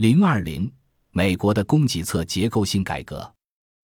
[0.00, 0.72] 零二零，
[1.10, 3.30] 美国的供给侧结构性改革。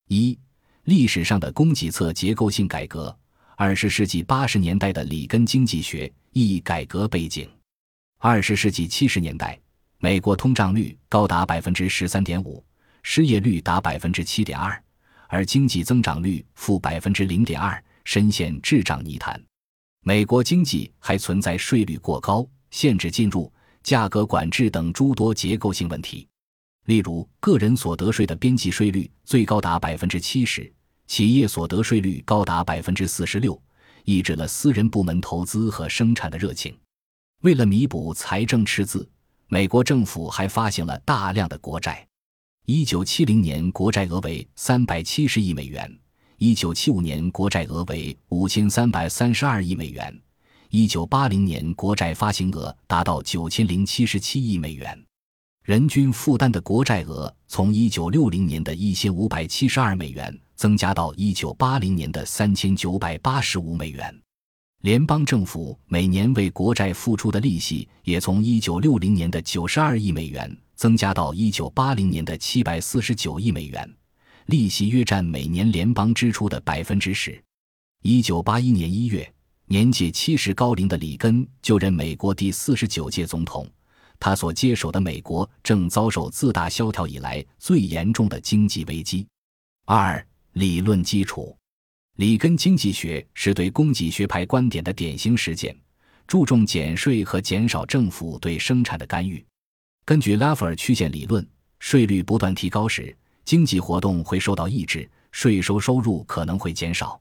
[0.08, 0.38] 一、
[0.84, 3.14] 历史上的供给侧结构性改革。
[3.54, 7.46] 二十世纪八十年代的里根经济学意义改革背景。
[8.16, 9.60] 二十世纪七十年代，
[9.98, 12.64] 美国通胀率高达百分之十三点五，
[13.02, 14.82] 失业率达百分之七点二，
[15.28, 19.38] 而经济增长率负百分之零点二，深陷滞胀泥潭。
[20.00, 23.52] 美国经济还存在税率过高、限制进入、
[23.86, 26.26] 价格管制等诸多结构性问题。
[26.86, 30.70] 例如，个人所得税的边际税率最高达百分之七十。
[31.06, 33.56] 企业所得税率高达百分之四十六，
[34.02, 36.76] 抑制了私人部门投资和生产的热情。
[37.42, 39.08] 为了弥补财政赤字，
[39.46, 42.04] 美国政府还发行了大量的国债。
[42.64, 45.88] 一九七零年国债额为三百七十亿美元，
[46.38, 50.20] 一九七五年国债额为五千三百三十二亿美元，
[50.76, 55.06] 一九八零年国债发行额达到九千零七十七亿美元。
[55.64, 60.38] 人均负担的国债额从一九六零年的一千五百七十二美元。
[60.54, 64.22] 增加到一九八零年的三千九百八十五美元，
[64.80, 73.96] 联邦政府每年为国债付出的利息也从一九六零年的九十二亿美元增加到一九八零年的七百四十九亿美元，
[74.46, 77.38] 利息约占每年联邦支出的百分之十。
[78.02, 79.30] 一九八一年一月，
[79.68, 83.68] 年届七十高龄的里根就任美国第四十九届总统，
[84.20, 89.26] 他所接手的美国正遭受自大萧条以来最严重的经济危机。
[89.84, 90.24] 二。
[90.52, 91.54] 理论基础，
[92.14, 95.76] 里根经济学是对供给学派观点的典型实践，
[96.26, 99.44] 注重减税和减少政府对生产的干预。
[100.06, 101.46] 根据拉弗尔曲线理论，
[101.78, 107.20] 税率不断提高时，经济活动会受到抑制，税收收入可能会减少。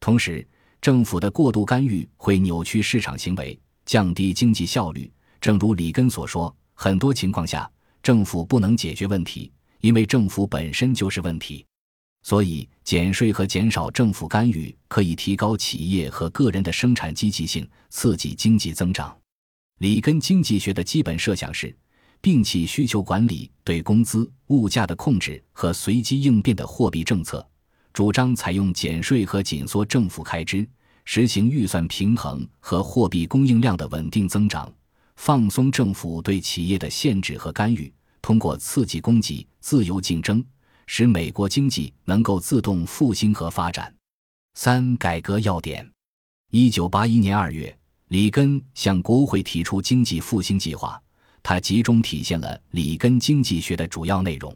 [0.00, 0.44] 同时，
[0.84, 5.10] 政府的过度干预会扭曲市场行为，降低经济效率。
[5.40, 7.66] 正如里根所说，很多情况下，
[8.02, 11.64] 政府不能解决问题，因为政府本身就是问题。
[12.22, 19.16] 所以，减税和减少政府干预可以提高企业和个人的生产积极性，刺激经济增长。
[19.78, 21.74] 里根经济学的基本设想是，
[22.20, 27.48] 摒弃需求管理、对工资、物价的控制和随机应变的货币政策，
[27.94, 30.68] 主张采用减税和紧缩政府开支，
[31.04, 34.70] 实行预算平衡和货币供应量的稳定增长，
[35.14, 37.90] 放松政府对企业的限制和干预，
[38.20, 40.44] 通过刺激供给、自由竞争。
[40.86, 43.94] 使美国经济能够自动复兴和发展。
[44.52, 45.88] 三、改革要点。
[46.50, 47.74] 一九八一年二月，
[48.08, 51.00] 里根向国会提出经济复兴计划，
[51.42, 54.54] 它集中体现了里根经济学的主要内容。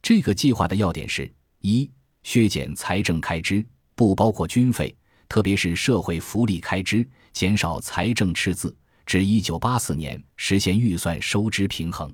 [0.00, 1.30] 这个计划的要点是：
[1.60, 1.90] 一、
[2.28, 4.94] 削减财政开支，不包括军费，
[5.30, 12.06] 特别是社会福利开支，减少财政赤字，至一九八四年实现预算收支平衡；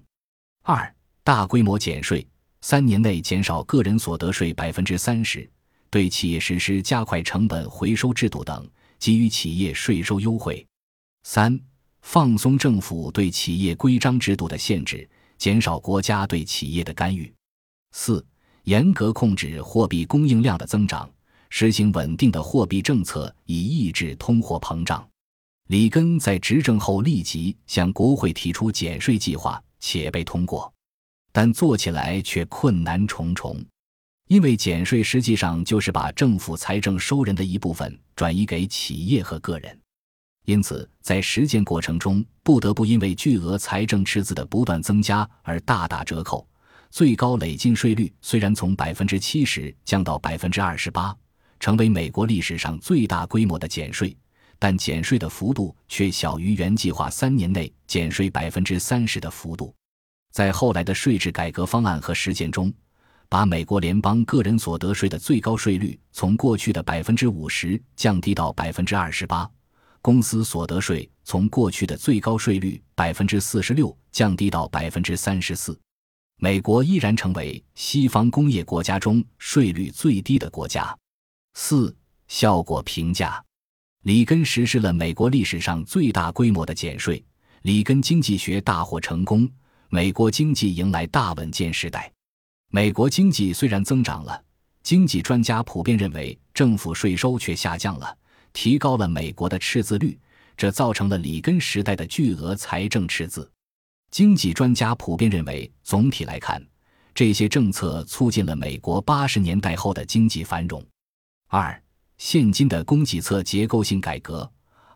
[0.63, 2.25] 二、大规模减税。
[2.61, 5.51] 三年内减少个人所得税百分之三十，
[5.91, 8.65] 对企业实施加快成本回收制度等，
[9.01, 10.65] 给予企业税收优惠。
[11.25, 11.59] 三、
[12.03, 17.35] 放松政府对企业规章制度的限制，减少国家对企业的干预。
[17.91, 18.25] 四、
[18.65, 21.09] 严格控制货币供应量的增长，
[21.51, 25.07] 实行稳定的货币政策，以抑制通货膨胀。
[25.69, 30.73] 里根在执政后立即向国会提出减税计划，且被通过。
[31.31, 33.63] 但做起来却困难重重，
[34.29, 39.79] 因为减税实际上就是把政府财政收人的一部分转移给企业和个人，
[40.47, 46.47] 因此在实践过程中不得不因为巨额财政赤字的不断增加而大打折扣。
[46.95, 51.13] 最高累进税率虽然从百分之七十降到百分之二十八，
[51.59, 54.17] 成为美国历史上最大规模的减税，
[54.61, 59.75] 但减税的幅度却小于原计划三年内减税百分之三十的幅度。
[60.31, 62.73] 在后来的税制改革方案和实践中，
[63.29, 69.51] 把美国联邦个人所得税的最高税率从过去的百分之五十降低到百分之二十八，
[70.01, 75.77] 公司所得税从过去的最高税率百分之四十六降低到百分之三十四，
[76.45, 80.95] 美国依然成为西方工业国家中税率最低的国家。
[81.55, 81.97] 四、
[82.29, 83.43] 效果评价：
[84.03, 87.25] 里根实施了美国历史上最大规模的减税，
[87.63, 89.51] 里根经济学大获成功。
[89.89, 92.13] 美国经济迎来大稳健时代。
[92.71, 94.39] 美国经济虽然增长了，
[94.83, 98.15] 经济专家普遍认为政府税收却下降了，
[98.53, 100.21] 提高了美国的赤字率，
[100.59, 103.51] 这造成了里根时代的巨额财政赤字。
[104.15, 106.65] 经济专家普遍认为，总体来看，
[107.13, 110.81] 这些政策促进了美国八十年代后的经济繁荣。
[111.49, 111.83] 二、
[112.17, 114.49] 现今的供给侧结构性改革，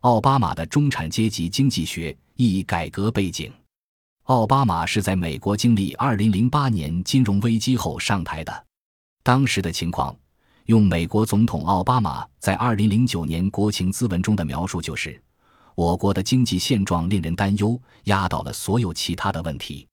[0.02, 3.52] 奥巴马的中产阶级经济学意义改革背景。
[4.26, 8.66] 奥巴马是在美国经历2008年金融危机后上台的。
[9.24, 10.16] 当时的情况，
[10.66, 15.20] 用美国总统奥巴马在2009年国情咨文中的描述就是：
[15.78, 19.86] 我国的经济现状令人担忧，压倒了所有其他的问题。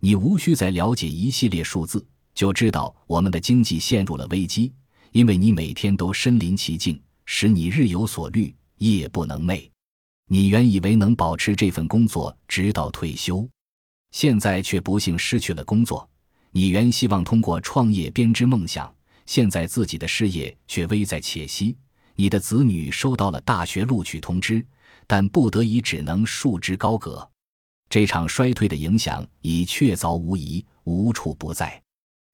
[0.00, 4.72] 你无需再了解一系列数字，就知道我们的经济陷入了危机，
[5.10, 9.68] 因为你每天都身临其境，使你日有所虑，夜不能寐。
[10.28, 13.44] 你原以为能保持这份工作直到退休，
[14.12, 16.08] 现在却不幸失去了工作。
[16.52, 18.94] 你原希望通过创业编织梦想，
[19.26, 21.76] 现在自己的事业却危在且息。
[22.14, 24.64] 你的子女收到了大学录取通知，
[25.06, 27.28] 但不得已只能束之高阁。
[27.88, 31.80] 这场衰退的影响已确凿无疑，无处不在。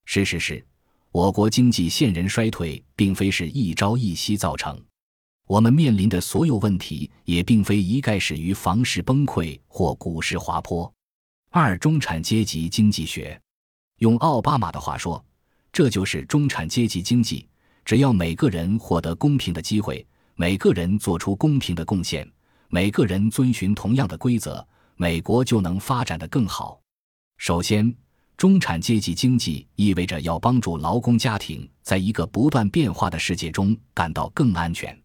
[0.04, 0.64] 事实是，
[1.12, 4.80] 我国经济现人衰退并非是一朝一夕造成。
[5.46, 10.90] 我们面临的所有问题也并非一概始于房市崩溃或股市滑坡。
[11.50, 13.38] 二、中产阶级经济学，
[13.98, 15.22] 用奥巴马的话说，
[15.72, 17.48] 这就是中产阶级经济。
[17.84, 20.06] 只要每个人获得公平的机会，
[20.36, 22.30] 每个人做出公平的贡献，
[22.72, 24.64] 每个人遵循同样的规则，
[24.94, 26.80] 美国就能发展得更好。
[27.36, 27.92] 首先，
[28.36, 34.96] 中产阶级经济意味着要帮助劳工家庭在一个不断变化的世界中感到更安全。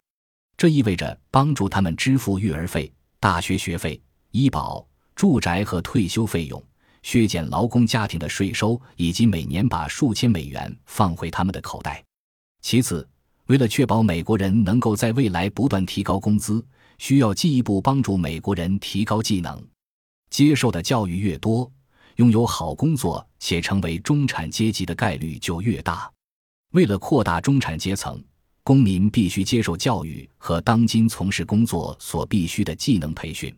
[0.56, 4.86] 这意味着帮助他们支付育儿费、大学学费、医保、
[5.16, 6.62] 住宅和退休费用，
[7.02, 12.00] 削减劳工家庭的税收，以及每年把数千美元放回他们的口袋。
[12.62, 13.06] 其次，
[13.46, 16.64] 为了确保美国人能够在未来不断提高工资，
[16.98, 19.62] 需要进一步帮助美国人提高技能。
[20.30, 21.70] 接受的教育越多，
[22.16, 26.10] 拥有好工作且成为中产阶级的概率就越大。
[26.72, 28.22] 为了扩大中产阶层。
[28.66, 33.56] 公民必须接受教育和当今从事工作所必须的技能培训。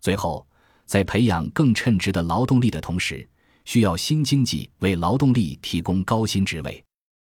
[0.00, 0.44] 最后，
[0.86, 3.24] 在培养更称职的劳动力的同时，
[3.64, 6.84] 需要新经济为劳动力提供高薪职位。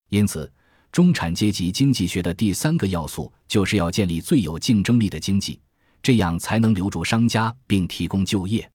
[0.09, 0.53] 因此，
[0.97, 5.61] 中产阶级经济学的第三个要素就是要建立最有竞争力的经济，
[6.01, 8.67] 这样才能留住商家并提供就业。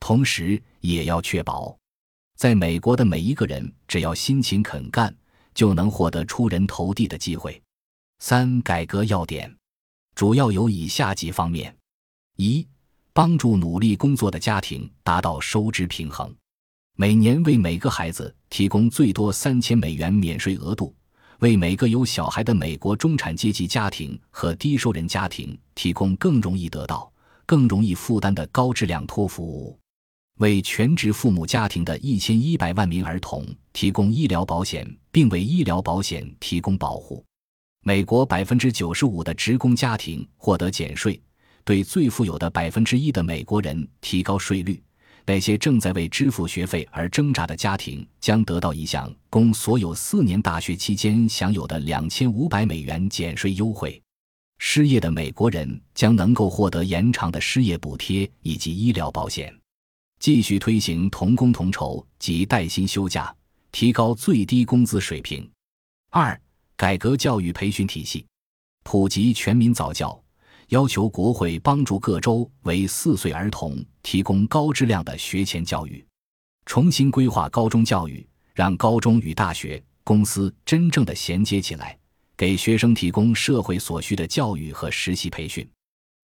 [0.00, 1.76] 同时，也要确保，
[2.36, 5.14] 在美国的每一个人只要辛勤肯干，
[5.52, 7.62] 就能获得出人头地的机会。
[8.20, 9.54] 三改革要点，
[10.14, 11.76] 主要有以下几方面：
[12.36, 12.66] 一、
[13.12, 16.34] 帮助努力工作的家庭达到收支平衡，
[16.96, 20.94] 每年为每个孩子提供最多三千美元免税额度，
[21.38, 27.10] 为每个有小孩的美国中产阶级家庭和低收人家庭提供更容易得到、
[27.46, 29.78] 更容易负担的高质量托服务，
[30.38, 37.24] 为全职父母家庭的一千一百万名儿童提供医疗保险，并为医疗保险提供保护。
[37.84, 41.20] 美国百分之九十五的职工家庭获得减税，
[41.62, 44.82] 对最富有的百分之一的美国人提高税率。
[45.28, 54.00] 那些正在为支付学费而挣扎的家庭将得到一项供所有四年大学期间享有的两千五百美元减税优惠。
[54.56, 59.54] 失业的美国人将能够获得延长的失业补贴以及医疗保险。
[60.18, 63.32] 继续推行同工同酬及带薪休假，
[63.70, 65.46] 提高最低工资水平。
[66.08, 66.40] 二。
[66.74, 68.24] 改革教育培训体系，
[68.84, 70.18] 普及全民早教，
[70.68, 76.04] 要求国会帮助各州为四岁儿童提供高质量的学前教育，
[76.66, 81.98] 重新规划高中教育，让高中与大学、公司真正的衔接起来，
[82.36, 85.66] 给学生提供社会所需的教育和实习培训，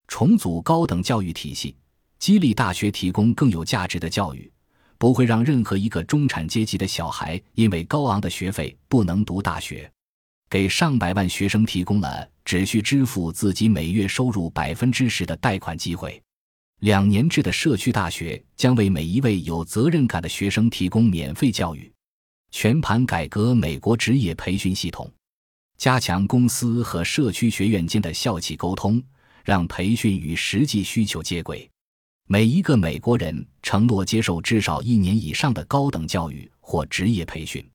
[0.07, 1.75] 重组高等教育体系，
[2.19, 4.51] 激励大学提供更有价值的教育，
[4.99, 9.91] 不会让任何一个中产阶级的小孩因为高昂的学费不能读大学。
[10.49, 16.21] 给上百万学生提供了只需支付自己每月收入百分之十的贷款机会。
[16.81, 21.91] 两年制的社区大学将为每一位有责任感的学生提供免费教育。
[22.51, 25.11] 全盘改革美国职业培训系统，
[25.77, 29.01] 加强公司和社区学院间的校企沟通，
[29.43, 31.69] 让培训与实际需求接轨。
[32.27, 37.65] 每一个美国人承诺接受至少一年以上的高等教育或职业培训。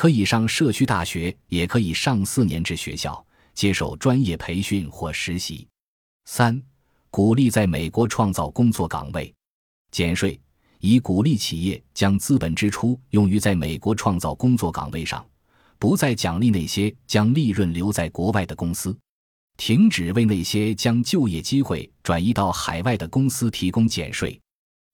[0.00, 5.68] 可以上社区大学，也可以上四年制学校，接受专业培训或实习。
[6.24, 6.58] 三、
[7.10, 9.30] 鼓励在美国创造工作岗位，
[9.90, 10.40] 减税，
[10.78, 15.22] 以鼓励企业将资本支出用于在美国创造工作岗位上，
[15.78, 18.98] 不再奖励那些将利润留在国外的公司，
[19.58, 24.40] 停止为那些将就业机会转移到海外的公司提供减税，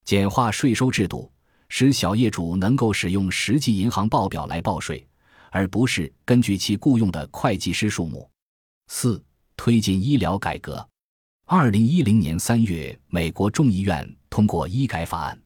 [0.03, 1.31] 简化税收制度。
[1.69, 5.05] 使小业主能够使用实际银行报表来报税，
[5.51, 8.29] 而不是根据其雇佣的会计师数目。
[8.87, 9.23] 四、
[9.55, 10.87] 推进医疗改革。
[11.45, 15.41] 二零一零年三月，美国众议院通过医改法案，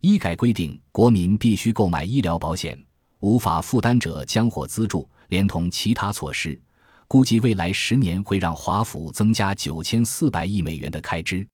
[0.00, 2.76] 医改规定，国民必须购买医疗保险，
[3.20, 6.60] 无法负担者将获资助，连同其他措施，
[7.06, 11.46] 估计未来十年会让华府增加九千四百亿美元的开支。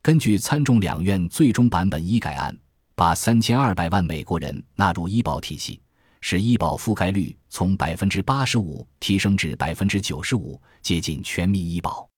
[0.00, 2.56] 根据参众两院最终版本医改案，
[3.02, 5.80] 把三千二百万美国人纳入医保体系，
[6.20, 12.08] 使医保覆盖率从百分之八十五提升至百分之九十五，接近全民医保。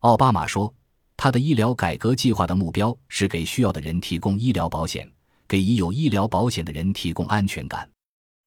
[0.00, 0.70] 奥巴马说，
[1.16, 5.10] 他的医疗改革计划的目标是给需要的人提供医疗保险，
[5.48, 7.88] 给已有医疗保险的人提供安全感。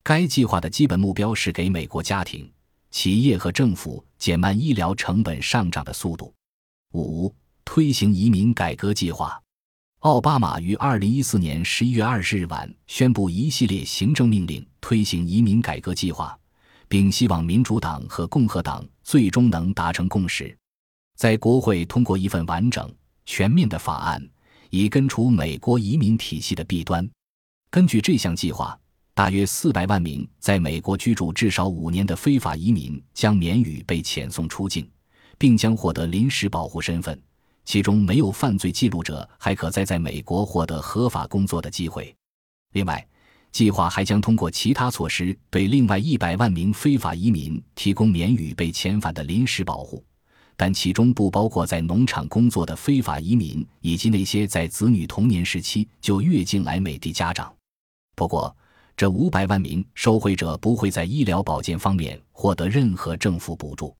[0.04, 2.48] 该计划的基本目标是给美国家庭、
[2.92, 6.32] 企业和政府减慢医疗成本上涨的速度。
[6.94, 7.34] 五。
[7.66, 9.40] 推行移民改革计划，
[10.00, 16.40] 奥巴马于二零一四年十一月二十日晚宣布一系列行政命令，推行移民改革计划，
[16.88, 20.58] 并希望民主党和共和党最终能达成共识，
[21.18, 22.90] 在国会通过一份完整、
[23.26, 24.26] 全面的法案，
[24.70, 27.06] 以根除美国移民体系的弊端。
[27.70, 28.80] 根据这项计划，
[29.14, 34.90] 大约四百万名在美国居住至少五年的非法移民将免予被遣送出境，
[35.38, 37.22] 并将获得临时保护身份。
[37.70, 42.12] 其中没有犯罪记录者还可再在美国获得合法工作的机会。
[42.72, 43.08] 另外，
[43.52, 50.04] 计划还将通过其他措施对另外一百万名非法移民提供免予被遣返的临时保护，
[50.58, 57.54] 但其中不包括在农场工作的非法移民以及那些在子女童年时期就越境来美的家长。
[58.16, 58.58] 不过，
[58.98, 63.96] 这五百万名受惠者不会在医疗保健方面获得任何政府补助。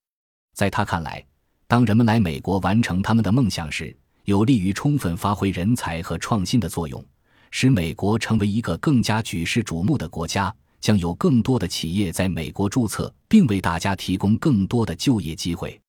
[0.56, 1.24] 在他看来。
[1.70, 7.06] 当人们来美国完成他们的梦想时，有利于充分发挥人才和创新的作用，
[7.52, 10.52] 使美国成为一个更加举世瞩目的国家。
[10.82, 15.80] 将有更多的企业在美国注册，并为大家提供更多的就业机会。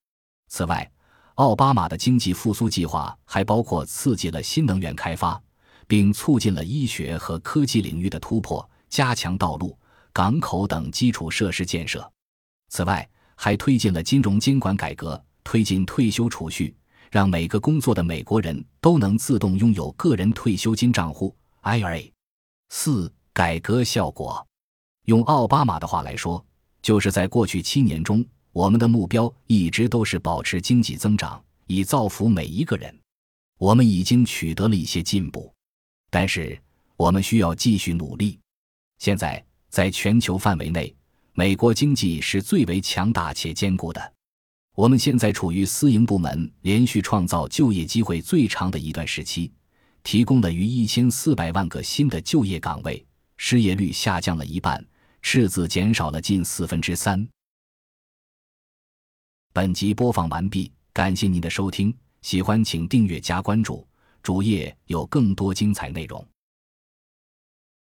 [0.48, 0.90] 此外，
[1.36, 5.40] 奥巴马的经济复苏计划还包括刺激了新能源开发，
[5.86, 9.78] 并促进了医学和科技领域的突破，加强道路、
[10.12, 12.06] 港口等基础设施建设。
[12.68, 15.24] 此外，还推进了金融监管改革。
[15.44, 16.74] 推进退休储蓄，
[17.10, 22.10] 让每个工作的美国人都能自动拥有个人退休金账户 （IRA）。
[22.68, 24.46] 四、改革效果，
[25.06, 26.44] 用奥巴马的话来说，
[26.82, 32.96] 就是在过去七年中，我们的目标一直都是保持经济增长，以造福每一个人。
[33.58, 35.52] 我们已经取得了一些进步，
[36.10, 36.58] 但是
[36.96, 38.38] 我们需要继续努力。
[38.98, 40.94] 现在，在全球范围内，
[41.32, 44.12] 美国经济是最为强大且坚固的。
[44.76, 49.52] 我们现在处于私营部门连续创造就业机会最长的一段时期，
[50.02, 53.04] 提供了逾一千四百万个新的就业岗位，
[53.36, 54.82] 失业率下降了一半，
[55.22, 57.26] 赤字减少了近四分之三。
[59.52, 63.86] 本集播放完毕，感谢您的收听，喜欢请订阅加关注，
[64.22, 66.24] 主页有更多精彩内容。